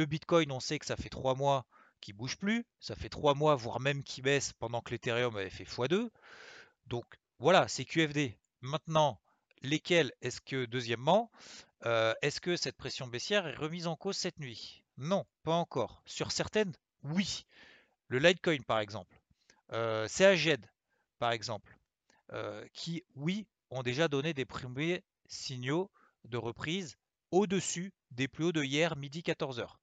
Bitcoin, 0.05 0.51
on 0.51 0.59
sait 0.59 0.79
que 0.79 0.85
ça 0.85 0.95
fait 0.95 1.09
trois 1.09 1.35
mois 1.35 1.65
qu'il 2.01 2.15
bouge 2.15 2.37
plus. 2.37 2.65
Ça 2.79 2.95
fait 2.95 3.09
trois 3.09 3.33
mois, 3.33 3.55
voire 3.55 3.79
même 3.79 4.03
qu'il 4.03 4.23
baisse 4.23 4.53
pendant 4.53 4.81
que 4.81 4.91
l'Ethereum 4.91 5.35
avait 5.35 5.49
fait 5.49 5.63
x2. 5.63 6.09
Donc 6.87 7.05
voilà, 7.39 7.67
c'est 7.67 7.85
QFD. 7.85 8.37
Maintenant, 8.61 9.19
lesquels 9.61 10.11
est-ce 10.21 10.41
que, 10.41 10.65
deuxièmement, 10.65 11.31
est-ce 11.83 12.41
que 12.41 12.55
cette 12.55 12.77
pression 12.77 13.07
baissière 13.07 13.47
est 13.47 13.55
remise 13.55 13.87
en 13.87 13.95
cause 13.95 14.17
cette 14.17 14.39
nuit? 14.39 14.83
Non, 14.97 15.25
pas 15.43 15.53
encore. 15.53 16.01
Sur 16.05 16.31
certaines, 16.31 16.73
oui. 17.03 17.45
Le 18.07 18.19
Litecoin, 18.19 18.61
par 18.65 18.79
exemple. 18.79 19.16
Euh, 19.73 20.07
CAGED, 20.07 20.65
par 21.19 21.31
exemple. 21.31 21.77
Euh, 22.33 22.67
qui, 22.73 23.03
oui, 23.15 23.47
ont 23.69 23.83
déjà 23.83 24.07
donné 24.07 24.33
des 24.33 24.45
premiers 24.45 25.03
signaux 25.27 25.89
de 26.25 26.37
reprise 26.37 26.97
au-dessus 27.31 27.93
des 28.11 28.27
plus 28.27 28.45
hauts 28.45 28.51
de 28.51 28.63
hier, 28.63 28.97
midi 28.97 29.21
14h. 29.21 29.77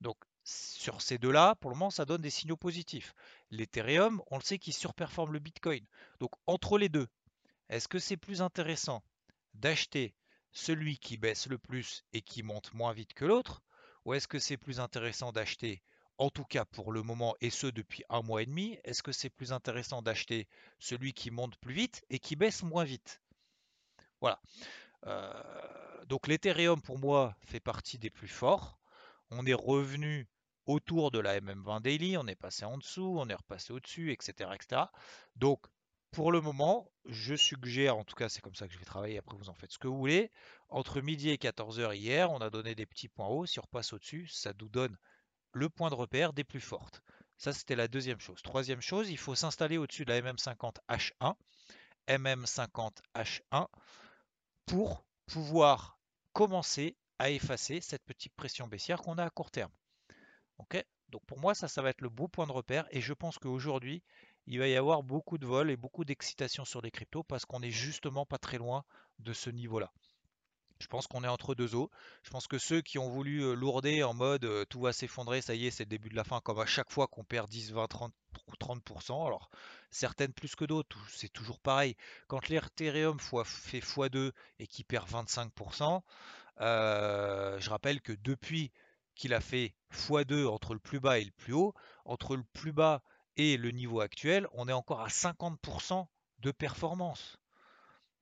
Donc, 0.00 0.16
sur 0.44 1.02
ces 1.02 1.18
deux-là, 1.18 1.56
pour 1.56 1.70
le 1.70 1.76
moment, 1.76 1.90
ça 1.90 2.04
donne 2.04 2.22
des 2.22 2.30
signaux 2.30 2.56
positifs. 2.56 3.14
L'Ethereum, 3.50 4.22
on 4.28 4.36
le 4.36 4.42
sait, 4.42 4.58
qui 4.58 4.72
surperforme 4.72 5.32
le 5.32 5.38
Bitcoin. 5.38 5.84
Donc, 6.20 6.30
entre 6.46 6.78
les 6.78 6.88
deux, 6.88 7.08
est-ce 7.68 7.88
que 7.88 7.98
c'est 7.98 8.16
plus 8.16 8.42
intéressant 8.42 9.02
d'acheter 9.54 10.14
celui 10.52 10.98
qui 10.98 11.16
baisse 11.16 11.46
le 11.46 11.58
plus 11.58 12.04
et 12.12 12.22
qui 12.22 12.42
monte 12.42 12.72
moins 12.72 12.92
vite 12.92 13.14
que 13.14 13.24
l'autre 13.24 13.62
Ou 14.04 14.14
est-ce 14.14 14.28
que 14.28 14.38
c'est 14.38 14.56
plus 14.56 14.80
intéressant 14.80 15.32
d'acheter, 15.32 15.82
en 16.20 16.28
tout 16.28 16.44
cas 16.44 16.66
pour 16.66 16.92
le 16.92 17.02
moment, 17.02 17.34
et 17.40 17.48
ce 17.48 17.66
depuis 17.66 18.04
un 18.10 18.20
mois 18.20 18.42
et 18.42 18.46
demi, 18.46 18.78
est-ce 18.84 19.02
que 19.02 19.10
c'est 19.10 19.30
plus 19.30 19.54
intéressant 19.54 20.02
d'acheter 20.02 20.48
celui 20.78 21.14
qui 21.14 21.30
monte 21.30 21.56
plus 21.56 21.72
vite 21.72 22.04
et 22.10 22.18
qui 22.18 22.36
baisse 22.36 22.62
moins 22.62 22.84
vite? 22.84 23.22
Voilà. 24.20 24.38
Euh, 25.06 25.32
donc 26.04 26.28
l'Ethereum 26.28 26.82
pour 26.82 26.98
moi 26.98 27.34
fait 27.46 27.58
partie 27.58 27.98
des 27.98 28.10
plus 28.10 28.28
forts. 28.28 28.78
On 29.30 29.46
est 29.46 29.54
revenu 29.54 30.28
autour 30.66 31.10
de 31.10 31.18
la 31.18 31.40
MM20 31.40 31.80
Daily, 31.80 32.18
on 32.18 32.26
est 32.26 32.36
passé 32.36 32.66
en 32.66 32.76
dessous, 32.76 33.16
on 33.18 33.26
est 33.30 33.34
repassé 33.34 33.72
au-dessus, 33.72 34.12
etc., 34.12 34.50
etc. 34.54 34.82
Donc 35.36 35.68
pour 36.10 36.32
le 36.32 36.42
moment, 36.42 36.90
je 37.06 37.34
suggère, 37.34 37.96
en 37.96 38.04
tout 38.04 38.14
cas 38.14 38.28
c'est 38.28 38.42
comme 38.42 38.54
ça 38.54 38.68
que 38.68 38.74
je 38.74 38.78
vais 38.78 38.84
travailler, 38.84 39.16
après 39.16 39.38
vous 39.38 39.48
en 39.48 39.54
faites 39.54 39.72
ce 39.72 39.78
que 39.78 39.88
vous 39.88 39.96
voulez, 39.96 40.30
entre 40.68 41.00
midi 41.00 41.30
et 41.30 41.36
14h 41.36 41.94
hier, 41.96 42.30
on 42.30 42.42
a 42.42 42.50
donné 42.50 42.74
des 42.74 42.84
petits 42.84 43.08
points 43.08 43.28
hauts, 43.28 43.46
si 43.46 43.58
on 43.58 43.62
repasse 43.62 43.94
au-dessus, 43.94 44.28
ça 44.28 44.52
nous 44.60 44.68
donne 44.68 44.98
le 45.52 45.68
point 45.68 45.90
de 45.90 45.94
repère 45.94 46.32
des 46.32 46.44
plus 46.44 46.60
fortes. 46.60 47.02
Ça 47.36 47.52
c'était 47.52 47.76
la 47.76 47.88
deuxième 47.88 48.20
chose. 48.20 48.42
Troisième 48.42 48.80
chose, 48.80 49.10
il 49.10 49.18
faut 49.18 49.34
s'installer 49.34 49.78
au-dessus 49.78 50.04
de 50.04 50.12
la 50.12 50.20
MM50H1, 50.20 51.34
MM50H1, 52.08 53.66
pour 54.66 55.04
pouvoir 55.26 55.98
commencer 56.32 56.96
à 57.18 57.30
effacer 57.30 57.80
cette 57.80 58.04
petite 58.04 58.34
pression 58.34 58.66
baissière 58.66 59.00
qu'on 59.00 59.18
a 59.18 59.24
à 59.24 59.30
court 59.30 59.50
terme. 59.50 59.72
Ok? 60.58 60.84
Donc 61.08 61.24
pour 61.26 61.38
moi, 61.40 61.54
ça, 61.54 61.68
ça 61.68 61.82
va 61.82 61.90
être 61.90 62.00
le 62.00 62.08
beau 62.08 62.28
point 62.28 62.46
de 62.46 62.52
repère. 62.52 62.86
Et 62.90 63.00
je 63.00 63.12
pense 63.12 63.38
qu'aujourd'hui, 63.38 64.02
il 64.46 64.58
va 64.58 64.68
y 64.68 64.76
avoir 64.76 65.02
beaucoup 65.02 65.38
de 65.38 65.46
vols 65.46 65.70
et 65.70 65.76
beaucoup 65.76 66.04
d'excitation 66.04 66.64
sur 66.64 66.80
les 66.80 66.90
cryptos 66.90 67.24
parce 67.24 67.44
qu'on 67.44 67.60
n'est 67.60 67.70
justement 67.70 68.26
pas 68.26 68.38
très 68.38 68.58
loin 68.58 68.84
de 69.18 69.32
ce 69.32 69.50
niveau-là. 69.50 69.92
Je 70.80 70.86
pense 70.86 71.06
qu'on 71.06 71.24
est 71.24 71.28
entre 71.28 71.54
deux 71.54 71.74
eaux. 71.74 71.90
Je 72.22 72.30
pense 72.30 72.46
que 72.46 72.58
ceux 72.58 72.80
qui 72.80 72.98
ont 72.98 73.10
voulu 73.10 73.54
lourder 73.54 74.02
en 74.02 74.14
mode 74.14 74.66
tout 74.68 74.80
va 74.80 74.92
s'effondrer, 74.92 75.42
ça 75.42 75.54
y 75.54 75.66
est, 75.66 75.70
c'est 75.70 75.84
le 75.84 75.90
début 75.90 76.08
de 76.08 76.16
la 76.16 76.24
fin, 76.24 76.40
comme 76.40 76.58
à 76.58 76.66
chaque 76.66 76.90
fois 76.90 77.06
qu'on 77.06 77.22
perd 77.22 77.48
10, 77.48 77.72
20, 77.72 77.86
30, 77.86 78.14
30%. 78.60 79.26
Alors, 79.26 79.50
certaines 79.90 80.32
plus 80.32 80.54
que 80.54 80.64
d'autres, 80.64 80.98
c'est 81.08 81.32
toujours 81.32 81.60
pareil. 81.60 81.96
Quand 82.28 82.48
l'Ethereum 82.48 83.18
fait 83.44 83.80
x2 83.80 84.32
et 84.58 84.66
qu'il 84.66 84.84
perd 84.84 85.08
25%, 85.08 86.02
euh, 86.60 87.58
je 87.58 87.70
rappelle 87.70 88.00
que 88.00 88.12
depuis 88.12 88.72
qu'il 89.14 89.34
a 89.34 89.40
fait 89.40 89.74
x2 89.92 90.46
entre 90.46 90.74
le 90.74 90.80
plus 90.80 91.00
bas 91.00 91.18
et 91.18 91.24
le 91.24 91.32
plus 91.32 91.52
haut, 91.52 91.74
entre 92.04 92.36
le 92.36 92.44
plus 92.52 92.72
bas 92.72 93.02
et 93.36 93.56
le 93.56 93.70
niveau 93.70 94.00
actuel, 94.00 94.46
on 94.52 94.68
est 94.68 94.72
encore 94.72 95.00
à 95.00 95.08
50% 95.08 96.06
de 96.40 96.50
performance. 96.50 97.36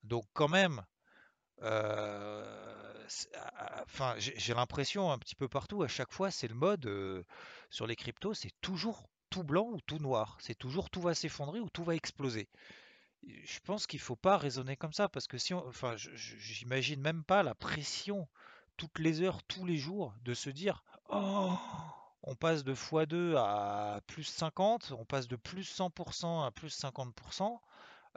Donc 0.04 0.24
quand 0.32 0.48
même, 0.48 0.84
enfin, 3.86 4.14
j'ai 4.18 4.54
l'impression 4.54 5.10
un 5.10 5.18
petit 5.18 5.34
peu 5.34 5.48
partout, 5.48 5.82
à 5.82 5.88
chaque 5.88 6.12
fois, 6.12 6.30
c'est 6.30 6.48
le 6.48 6.54
mode 6.54 6.86
euh, 6.86 7.24
sur 7.70 7.86
les 7.86 7.96
cryptos, 7.96 8.34
c'est 8.34 8.52
toujours 8.60 9.08
tout 9.30 9.44
blanc 9.44 9.68
ou 9.72 9.80
tout 9.80 9.98
noir. 9.98 10.38
C'est 10.40 10.56
toujours 10.56 10.90
tout 10.90 11.00
va 11.00 11.14
s'effondrer 11.14 11.60
ou 11.60 11.68
tout 11.70 11.84
va 11.84 11.94
exploser. 11.94 12.48
Je 13.26 13.58
pense 13.64 13.86
qu'il 13.86 14.00
faut 14.00 14.16
pas 14.16 14.36
raisonner 14.38 14.76
comme 14.76 14.92
ça 14.92 15.08
parce 15.08 15.26
que 15.26 15.38
si 15.38 15.52
on, 15.52 15.66
enfin, 15.66 15.96
j'imagine 15.96 17.00
même 17.00 17.24
pas 17.24 17.42
la 17.42 17.54
pression 17.54 18.28
toutes 18.76 18.98
les 19.00 19.22
heures, 19.22 19.42
tous 19.42 19.66
les 19.66 19.76
jours, 19.76 20.14
de 20.22 20.34
se 20.34 20.50
dire, 20.50 20.84
oh, 21.10 21.52
on 22.22 22.36
passe 22.36 22.64
de 22.64 22.74
x2 22.74 23.36
à 23.36 24.00
plus 24.06 24.24
50, 24.24 24.92
on 24.96 25.04
passe 25.04 25.28
de 25.28 25.36
plus 25.36 25.68
100% 25.68 26.46
à 26.46 26.50
plus 26.52 26.78
50%. 26.80 27.58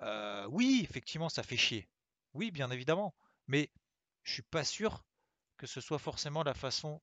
Euh, 0.03 0.47
oui, 0.51 0.81
effectivement, 0.83 1.29
ça 1.29 1.43
fait 1.43 1.57
chier. 1.57 1.89
Oui, 2.33 2.51
bien 2.51 2.69
évidemment. 2.71 3.13
Mais 3.51 3.69
je 4.23 4.31
suis 4.31 4.43
pas 4.43 4.63
sûr 4.63 5.03
que 5.57 5.67
ce 5.67 5.81
soit 5.81 5.99
forcément 5.99 6.41
la 6.41 6.53
façon 6.53 7.01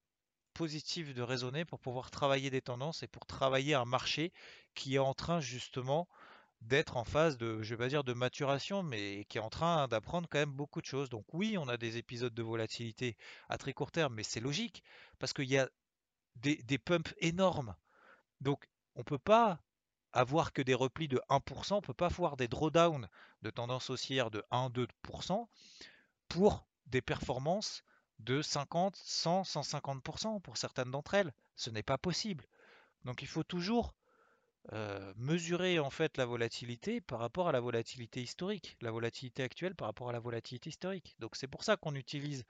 positive 0.55 1.13
de 1.13 1.21
raisonner 1.21 1.67
pour 1.67 1.79
pouvoir 1.79 2.11
travailler 2.11 2.49
des 2.49 2.63
tendances 2.63 3.03
et 3.03 3.07
pour 3.07 3.27
travailler 3.27 3.75
un 3.75 3.85
marché 3.85 4.33
qui 4.75 4.95
est 4.95 4.99
en 4.99 5.13
train 5.13 5.41
justement 5.41 6.09
d'être 6.63 6.97
en 6.97 7.05
phase 7.05 7.37
de, 7.37 7.63
je 7.63 7.75
vais 7.75 7.85
pas 7.85 7.89
dire 7.89 8.03
de 8.03 8.15
maturation, 8.15 8.83
mais 8.83 9.27
qui 9.27 9.37
est 9.37 9.43
en 9.43 9.51
train 9.51 9.89
d'apprendre 9.89 10.27
quand 10.27 10.39
même 10.39 10.55
beaucoup 10.55 10.81
de 10.81 10.87
choses. 10.87 11.11
Donc 11.11 11.27
oui, 11.35 11.59
on 11.59 11.69
a 11.69 11.77
des 11.77 11.99
épisodes 11.99 12.33
de 12.33 12.43
volatilité 12.43 13.19
à 13.51 13.59
très 13.59 13.75
court 13.75 13.93
terme, 13.93 14.15
mais 14.15 14.23
c'est 14.23 14.41
logique 14.41 14.83
parce 15.19 15.35
qu'il 15.35 15.51
y 15.51 15.59
a 15.59 15.69
des, 16.37 16.57
des, 16.63 16.79
pumps 16.79 17.15
énormes. 17.19 17.77
Donc 18.41 18.71
on 18.95 19.05
peut 19.05 19.19
pas 19.19 19.61
avoir 20.13 20.55
que 20.55 20.63
des 20.63 20.75
replis 20.75 21.09
de 21.09 21.21
1%, 21.29 21.75
on 21.75 21.83
peut 21.83 21.93
pas 21.93 22.07
avoir 22.07 22.39
des 22.39 22.49
drawdowns 22.49 23.07
de 23.43 23.51
tendance 23.51 23.91
haussière 23.91 24.31
de 24.31 24.43
1-2% 24.51 25.47
pour 26.29 26.67
des 26.87 27.03
performances 27.03 27.83
de 28.19 28.43
50, 28.43 28.97
100, 28.97 29.43
150% 29.43 30.41
pour 30.41 30.57
certaines 30.57 30.91
d'entre 30.91 31.15
elles. 31.15 31.33
Ce 31.57 31.71
n'est 31.71 31.83
pas 31.83 31.99
possible. 31.99 32.47
Donc 33.05 33.23
il 33.23 33.29
faut 33.29 33.45
toujours 33.45 33.95
euh, 34.73 35.13
mesurer 35.17 35.79
en 35.79 35.91
fait 35.91 36.17
la 36.19 36.27
volatilité 36.27 37.01
par 37.01 37.21
rapport 37.21 37.49
à 37.49 37.53
la 37.53 37.61
volatilité 37.61 38.21
historique, 38.21 38.77
la 38.81 38.91
volatilité 38.91 39.43
actuelle 39.43 39.75
par 39.75 39.89
rapport 39.89 40.11
à 40.11 40.13
la 40.13 40.21
volatilité 40.21 40.71
historique. 40.71 41.17
Donc 41.21 41.37
c'est 41.37 41.47
pour 41.47 41.65
ça 41.65 41.77
qu'on 41.77 41.95
utilise 41.95 42.45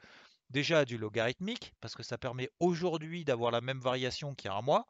déjà 0.50 0.84
du 0.84 0.98
logarithmique, 0.98 1.74
parce 1.80 1.94
que 1.94 2.02
ça 2.02 2.18
permet 2.18 2.50
aujourd'hui 2.58 3.24
d'avoir 3.24 3.52
la 3.52 3.60
même 3.60 3.80
variation 3.80 4.34
qu'il 4.34 4.50
y 4.50 4.54
a 4.54 4.56
un 4.56 4.62
mois. 4.62 4.86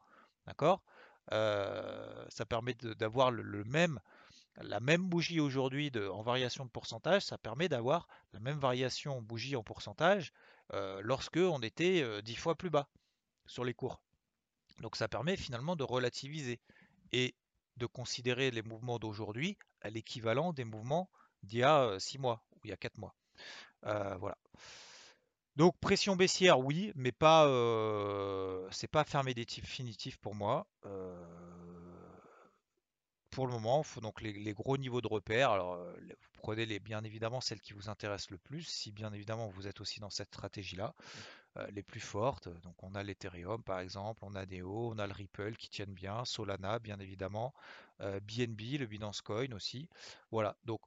D'accord? 0.47 0.81
Euh, 1.31 2.25
Ça 2.29 2.45
permet 2.45 2.73
d'avoir 2.73 3.31
le, 3.31 3.63
même 3.65 3.99
la 4.61 4.79
même 4.79 5.07
bougie 5.07 5.39
aujourd'hui 5.39 5.91
en 6.11 6.21
variation 6.21 6.65
de 6.65 6.69
pourcentage, 6.69 7.23
ça 7.23 7.37
permet 7.37 7.69
d'avoir 7.69 8.07
la 8.33 8.39
même 8.39 8.59
variation 8.59 9.21
bougie 9.21 9.55
en 9.55 9.63
pourcentage 9.63 10.33
euh, 10.73 11.01
lorsque 11.03 11.37
on 11.37 11.59
était 11.59 12.21
10 12.21 12.33
euh, 12.33 12.35
fois 12.37 12.55
plus 12.55 12.69
bas 12.69 12.89
sur 13.45 13.63
les 13.63 13.73
cours. 13.73 14.01
Donc 14.79 14.95
ça 14.95 15.07
permet 15.07 15.35
finalement 15.35 15.75
de 15.75 15.83
relativiser 15.83 16.59
et 17.11 17.35
de 17.77 17.85
considérer 17.85 18.51
les 18.51 18.61
mouvements 18.61 18.99
d'aujourd'hui 18.99 19.57
à 19.81 19.89
l'équivalent 19.89 20.53
des 20.53 20.65
mouvements 20.65 21.09
d'il 21.43 21.59
y 21.59 21.63
a 21.63 21.97
6 21.99 22.17
euh, 22.17 22.21
mois 22.21 22.43
ou 22.55 22.59
il 22.65 22.69
y 22.69 22.73
a 22.73 22.77
4 22.77 22.97
mois. 22.97 23.15
voilà. 23.83 24.37
Donc 25.55 25.77
pression 25.79 26.15
baissière, 26.15 26.59
oui, 26.59 26.93
mais 26.95 27.11
pas, 27.11 27.45
c'est 28.71 28.87
pas 28.87 29.03
fermé 29.03 29.33
définitif 29.33 30.17
pour 30.17 30.35
moi 30.35 30.67
pour 33.29 33.47
le 33.47 33.53
moment, 33.53 33.81
il 33.81 33.85
faut 33.85 34.01
donc 34.01 34.21
les, 34.21 34.53
gros 34.53 34.77
niveaux 34.77 35.01
de 35.01 35.07
repère. 35.07 35.51
Alors, 35.51 35.73
euh, 35.73 35.93
vous 35.99 36.41
prenez 36.41 36.65
les, 36.65 36.79
bien 36.79 37.03
évidemment 37.03 37.41
celles 37.41 37.61
qui 37.61 37.73
vous 37.73 37.89
intéressent 37.89 38.31
le 38.31 38.37
plus, 38.37 38.63
si 38.63 38.91
bien 38.91 39.13
évidemment 39.13 39.47
vous 39.47 39.67
êtes 39.67 39.81
aussi 39.81 39.99
dans 39.99 40.09
cette 40.09 40.29
stratégie-là, 40.29 40.93
euh, 41.57 41.67
les 41.71 41.83
plus 41.83 41.99
fortes. 41.99 42.49
Donc, 42.63 42.81
on 42.83 42.95
a 42.95 43.03
l'Ethereum 43.03 43.63
par 43.63 43.79
exemple, 43.79 44.23
on 44.23 44.35
a 44.35 44.45
Neo, 44.45 44.91
on 44.91 44.99
a 44.99 45.07
le 45.07 45.13
Ripple 45.13 45.55
qui 45.55 45.69
tiennent 45.69 45.93
bien, 45.93 46.25
Solana 46.25 46.79
bien 46.79 46.99
évidemment, 46.99 47.53
BNB, 47.99 48.61
euh, 48.61 48.77
le 48.79 48.85
Binance 48.85 49.21
Coin 49.21 49.51
aussi. 49.53 49.89
Voilà. 50.31 50.57
Donc, 50.65 50.81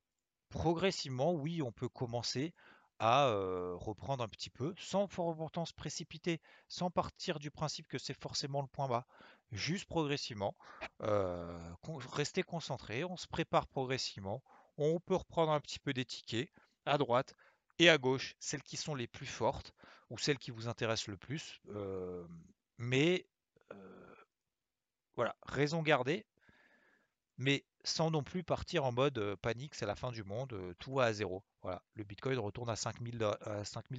progressivement, 0.48 1.32
oui, 1.32 1.62
on 1.62 1.72
peut 1.72 1.88
commencer 1.88 2.54
reprendre 3.02 4.22
un 4.22 4.28
petit 4.28 4.50
peu, 4.50 4.74
sans 4.78 5.08
pour 5.08 5.40
autant 5.40 5.64
se 5.64 5.74
précipiter, 5.74 6.40
sans 6.68 6.90
partir 6.90 7.38
du 7.38 7.50
principe 7.50 7.88
que 7.88 7.98
c'est 7.98 8.20
forcément 8.20 8.62
le 8.62 8.68
point 8.68 8.88
bas 8.88 9.06
juste 9.50 9.86
progressivement. 9.86 10.56
Euh, 11.02 11.58
rester 12.12 12.42
concentré, 12.42 13.04
on 13.04 13.16
se 13.16 13.26
prépare 13.26 13.66
progressivement. 13.66 14.42
On 14.78 15.00
peut 15.00 15.16
reprendre 15.16 15.52
un 15.52 15.60
petit 15.60 15.78
peu 15.78 15.92
des 15.92 16.04
tickets 16.04 16.50
à 16.86 16.96
droite 16.96 17.34
et 17.78 17.90
à 17.90 17.98
gauche, 17.98 18.34
celles 18.38 18.62
qui 18.62 18.76
sont 18.76 18.94
les 18.94 19.06
plus 19.06 19.26
fortes 19.26 19.72
ou 20.10 20.18
celles 20.18 20.38
qui 20.38 20.50
vous 20.50 20.68
intéressent 20.68 21.08
le 21.08 21.18
plus. 21.18 21.60
Mais 22.78 23.26
voilà, 25.16 25.36
raison 25.42 25.82
gardée, 25.82 26.24
mais 27.36 27.64
sans 27.84 28.10
non 28.10 28.22
plus 28.22 28.42
partir 28.44 28.84
en 28.84 28.92
mode 28.92 29.34
panique, 29.42 29.74
c'est 29.74 29.86
la 29.86 29.96
fin 29.96 30.12
du 30.12 30.22
monde, 30.24 30.74
tout 30.78 30.94
va 30.94 31.04
à 31.04 31.12
zéro. 31.12 31.42
Voilà, 31.62 31.82
le 31.94 32.04
Bitcoin 32.04 32.38
retourne 32.38 32.70
à 32.70 32.76
5000 32.76 33.18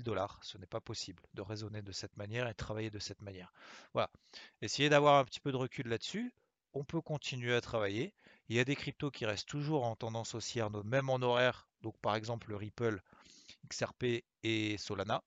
dollars. 0.04 0.40
Ce 0.42 0.58
n'est 0.58 0.66
pas 0.66 0.82
possible 0.82 1.22
de 1.34 1.42
raisonner 1.42 1.82
de 1.82 1.92
cette 1.92 2.16
manière 2.18 2.48
et 2.48 2.52
de 2.52 2.58
travailler 2.58 2.90
de 2.90 3.00
cette 3.00 3.22
manière. 3.22 3.52
Voilà, 3.94 4.10
essayez 4.62 4.90
d'avoir 4.90 5.20
un 5.20 5.26
petit 5.26 5.40
peu 5.40 5.52
de 5.52 5.58
recul 5.58 5.88
là-dessus. 5.88 6.34
On 6.74 6.84
peut 6.84 7.02
continuer 7.02 7.54
à 7.54 7.62
travailler. 7.62 8.14
Il 8.50 8.56
y 8.56 8.60
a 8.60 8.66
des 8.66 8.76
cryptos 8.76 9.12
qui 9.12 9.26
restent 9.26 9.48
toujours 9.48 9.84
en 9.86 9.96
tendance 9.96 10.34
haussière, 10.34 10.70
même 10.84 11.10
en 11.10 11.22
horaire. 11.22 11.68
Donc 11.82 11.98
par 12.00 12.16
exemple 12.16 12.50
le 12.50 12.56
Ripple, 12.56 13.02
XRP 13.70 14.24
et 14.44 14.78
Solana. 14.78 15.24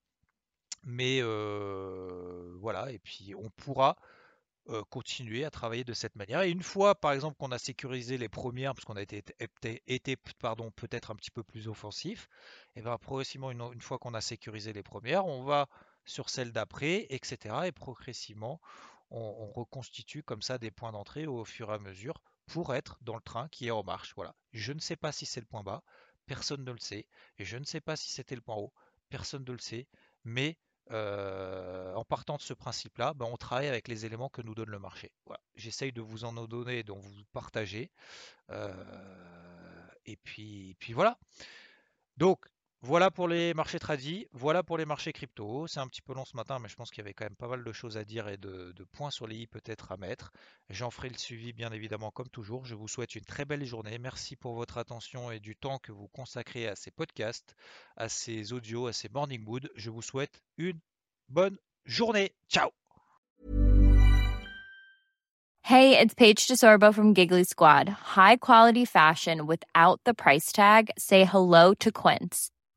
Mais 0.82 1.20
voilà, 1.22 2.90
et 2.90 2.98
puis 2.98 3.34
on 3.34 3.50
pourra 3.50 3.96
euh, 4.68 4.82
continuer 4.90 5.44
à 5.44 5.50
travailler 5.50 5.84
de 5.84 5.92
cette 5.92 6.16
manière. 6.16 6.42
Et 6.42 6.50
une 6.50 6.62
fois, 6.62 6.94
par 6.96 7.12
exemple, 7.12 7.36
qu'on 7.38 7.52
a 7.52 7.58
sécurisé 7.58 8.18
les 8.18 8.28
premières, 8.28 8.74
parce 8.74 8.84
qu'on 8.84 8.96
a 8.96 9.02
été, 9.02 9.22
peut-être 10.16 11.10
un 11.10 11.14
petit 11.14 11.30
peu 11.30 11.44
plus 11.44 11.68
offensif, 11.68 12.28
et 12.74 12.82
bien 12.82 12.98
progressivement, 12.98 13.52
une, 13.52 13.80
fois 13.80 13.98
qu'on 13.98 14.14
a 14.14 14.20
sécurisé 14.20 14.72
les 14.72 14.82
premières, 14.82 15.26
on 15.26 15.44
va 15.44 15.68
sur 16.04 16.30
celles 16.30 16.50
d'après, 16.50 17.06
etc. 17.10 17.54
Et 17.66 17.72
progressivement, 17.72 18.60
on, 19.10 19.46
reconstitue 19.52 20.24
comme 20.24 20.42
ça 20.42 20.58
des 20.58 20.72
points 20.72 20.90
d'entrée 20.90 21.26
au 21.26 21.44
fur 21.44 21.70
et 21.70 21.74
à 21.74 21.78
mesure 21.78 22.20
pour 22.46 22.74
être 22.74 22.98
dans 23.02 23.14
le 23.14 23.22
train 23.22 23.48
qui 23.48 23.68
est 23.68 23.70
en 23.70 23.84
marche. 23.84 24.14
Voilà. 24.16 24.34
Je 24.52 24.72
ne 24.72 24.80
sais 24.80 24.96
pas 24.96 25.12
si 25.12 25.26
c'est 25.26 25.40
le 25.40 25.46
point 25.46 25.62
bas, 25.62 25.84
personne 26.26 26.64
ne 26.64 26.72
le 26.72 26.78
sait, 26.78 27.06
et 27.38 27.44
je 27.44 27.56
ne 27.56 27.64
sais 27.64 27.80
pas 27.80 27.94
si 27.94 28.10
c'était 28.10 28.34
le 28.34 28.40
point 28.40 28.56
haut, 28.56 28.72
personne 29.10 29.44
ne 29.44 29.52
le 29.52 29.58
sait, 29.58 29.86
mais 30.24 30.58
en 30.90 32.04
partant 32.04 32.36
de 32.36 32.42
ce 32.42 32.54
principe-là, 32.54 33.14
ben, 33.14 33.26
on 33.26 33.36
travaille 33.36 33.68
avec 33.68 33.88
les 33.88 34.06
éléments 34.06 34.28
que 34.28 34.42
nous 34.42 34.54
donne 34.54 34.70
le 34.70 34.78
marché. 34.78 35.12
J'essaye 35.54 35.92
de 35.92 36.00
vous 36.00 36.24
en 36.24 36.32
donner, 36.46 36.82
de 36.82 36.92
vous 36.92 37.24
partager. 37.32 37.90
Et 40.06 40.16
puis 40.16 40.76
voilà. 40.90 41.18
Donc, 42.16 42.46
voilà 42.82 43.10
pour 43.10 43.26
les 43.26 43.54
marchés 43.54 43.78
tradis, 43.78 44.28
voilà 44.32 44.62
pour 44.62 44.76
les 44.78 44.84
marchés 44.84 45.12
crypto. 45.12 45.66
C'est 45.66 45.80
un 45.80 45.88
petit 45.88 46.02
peu 46.02 46.14
long 46.14 46.24
ce 46.24 46.36
matin, 46.36 46.58
mais 46.58 46.68
je 46.68 46.76
pense 46.76 46.90
qu'il 46.90 46.98
y 46.98 47.00
avait 47.00 47.14
quand 47.14 47.24
même 47.24 47.36
pas 47.36 47.48
mal 47.48 47.64
de 47.64 47.72
choses 47.72 47.96
à 47.96 48.04
dire 48.04 48.28
et 48.28 48.36
de, 48.36 48.72
points 48.92 49.10
sur 49.10 49.26
les 49.26 49.36
i 49.36 49.46
peut-être 49.46 49.92
à 49.92 49.96
mettre. 49.96 50.32
J'en 50.68 50.90
ferai 50.90 51.08
le 51.08 51.16
suivi 51.16 51.52
bien 51.52 51.72
évidemment 51.72 52.10
comme 52.10 52.28
toujours. 52.28 52.64
Je 52.66 52.74
vous 52.74 52.86
souhaite 52.86 53.14
une 53.14 53.24
très 53.24 53.44
belle 53.44 53.64
journée. 53.64 53.98
Merci 53.98 54.36
pour 54.36 54.54
votre 54.54 54.78
attention 54.78 55.30
et 55.30 55.40
du 55.40 55.56
temps 55.56 55.78
que 55.78 55.90
vous 55.90 56.08
consacrez 56.08 56.68
à 56.68 56.76
ces 56.76 56.90
podcasts, 56.90 57.56
à 57.96 58.08
ces 58.08 58.52
audios, 58.52 58.86
à 58.86 58.92
ces 58.92 59.08
morning 59.08 59.42
mood. 59.42 59.70
Je 59.74 59.90
vous 59.90 60.02
souhaite 60.02 60.42
une 60.58 60.78
bonne 61.28 61.58
journée. 61.86 62.34
Ciao 62.48 62.70
Hey, 65.62 65.98
it's 65.98 66.14
Paige 66.14 66.46
DeSorbo 66.46 66.94
from 66.94 67.12
Giggly 67.12 67.42
Squad. 67.42 67.88
High 67.88 68.36
quality 68.36 68.84
fashion 68.84 69.48
without 69.48 70.00
the 70.04 70.14
price 70.14 70.52
tag. 70.52 70.92
Say 70.96 71.24
hello 71.24 71.74
to 71.80 71.90
Quince. 71.90 72.52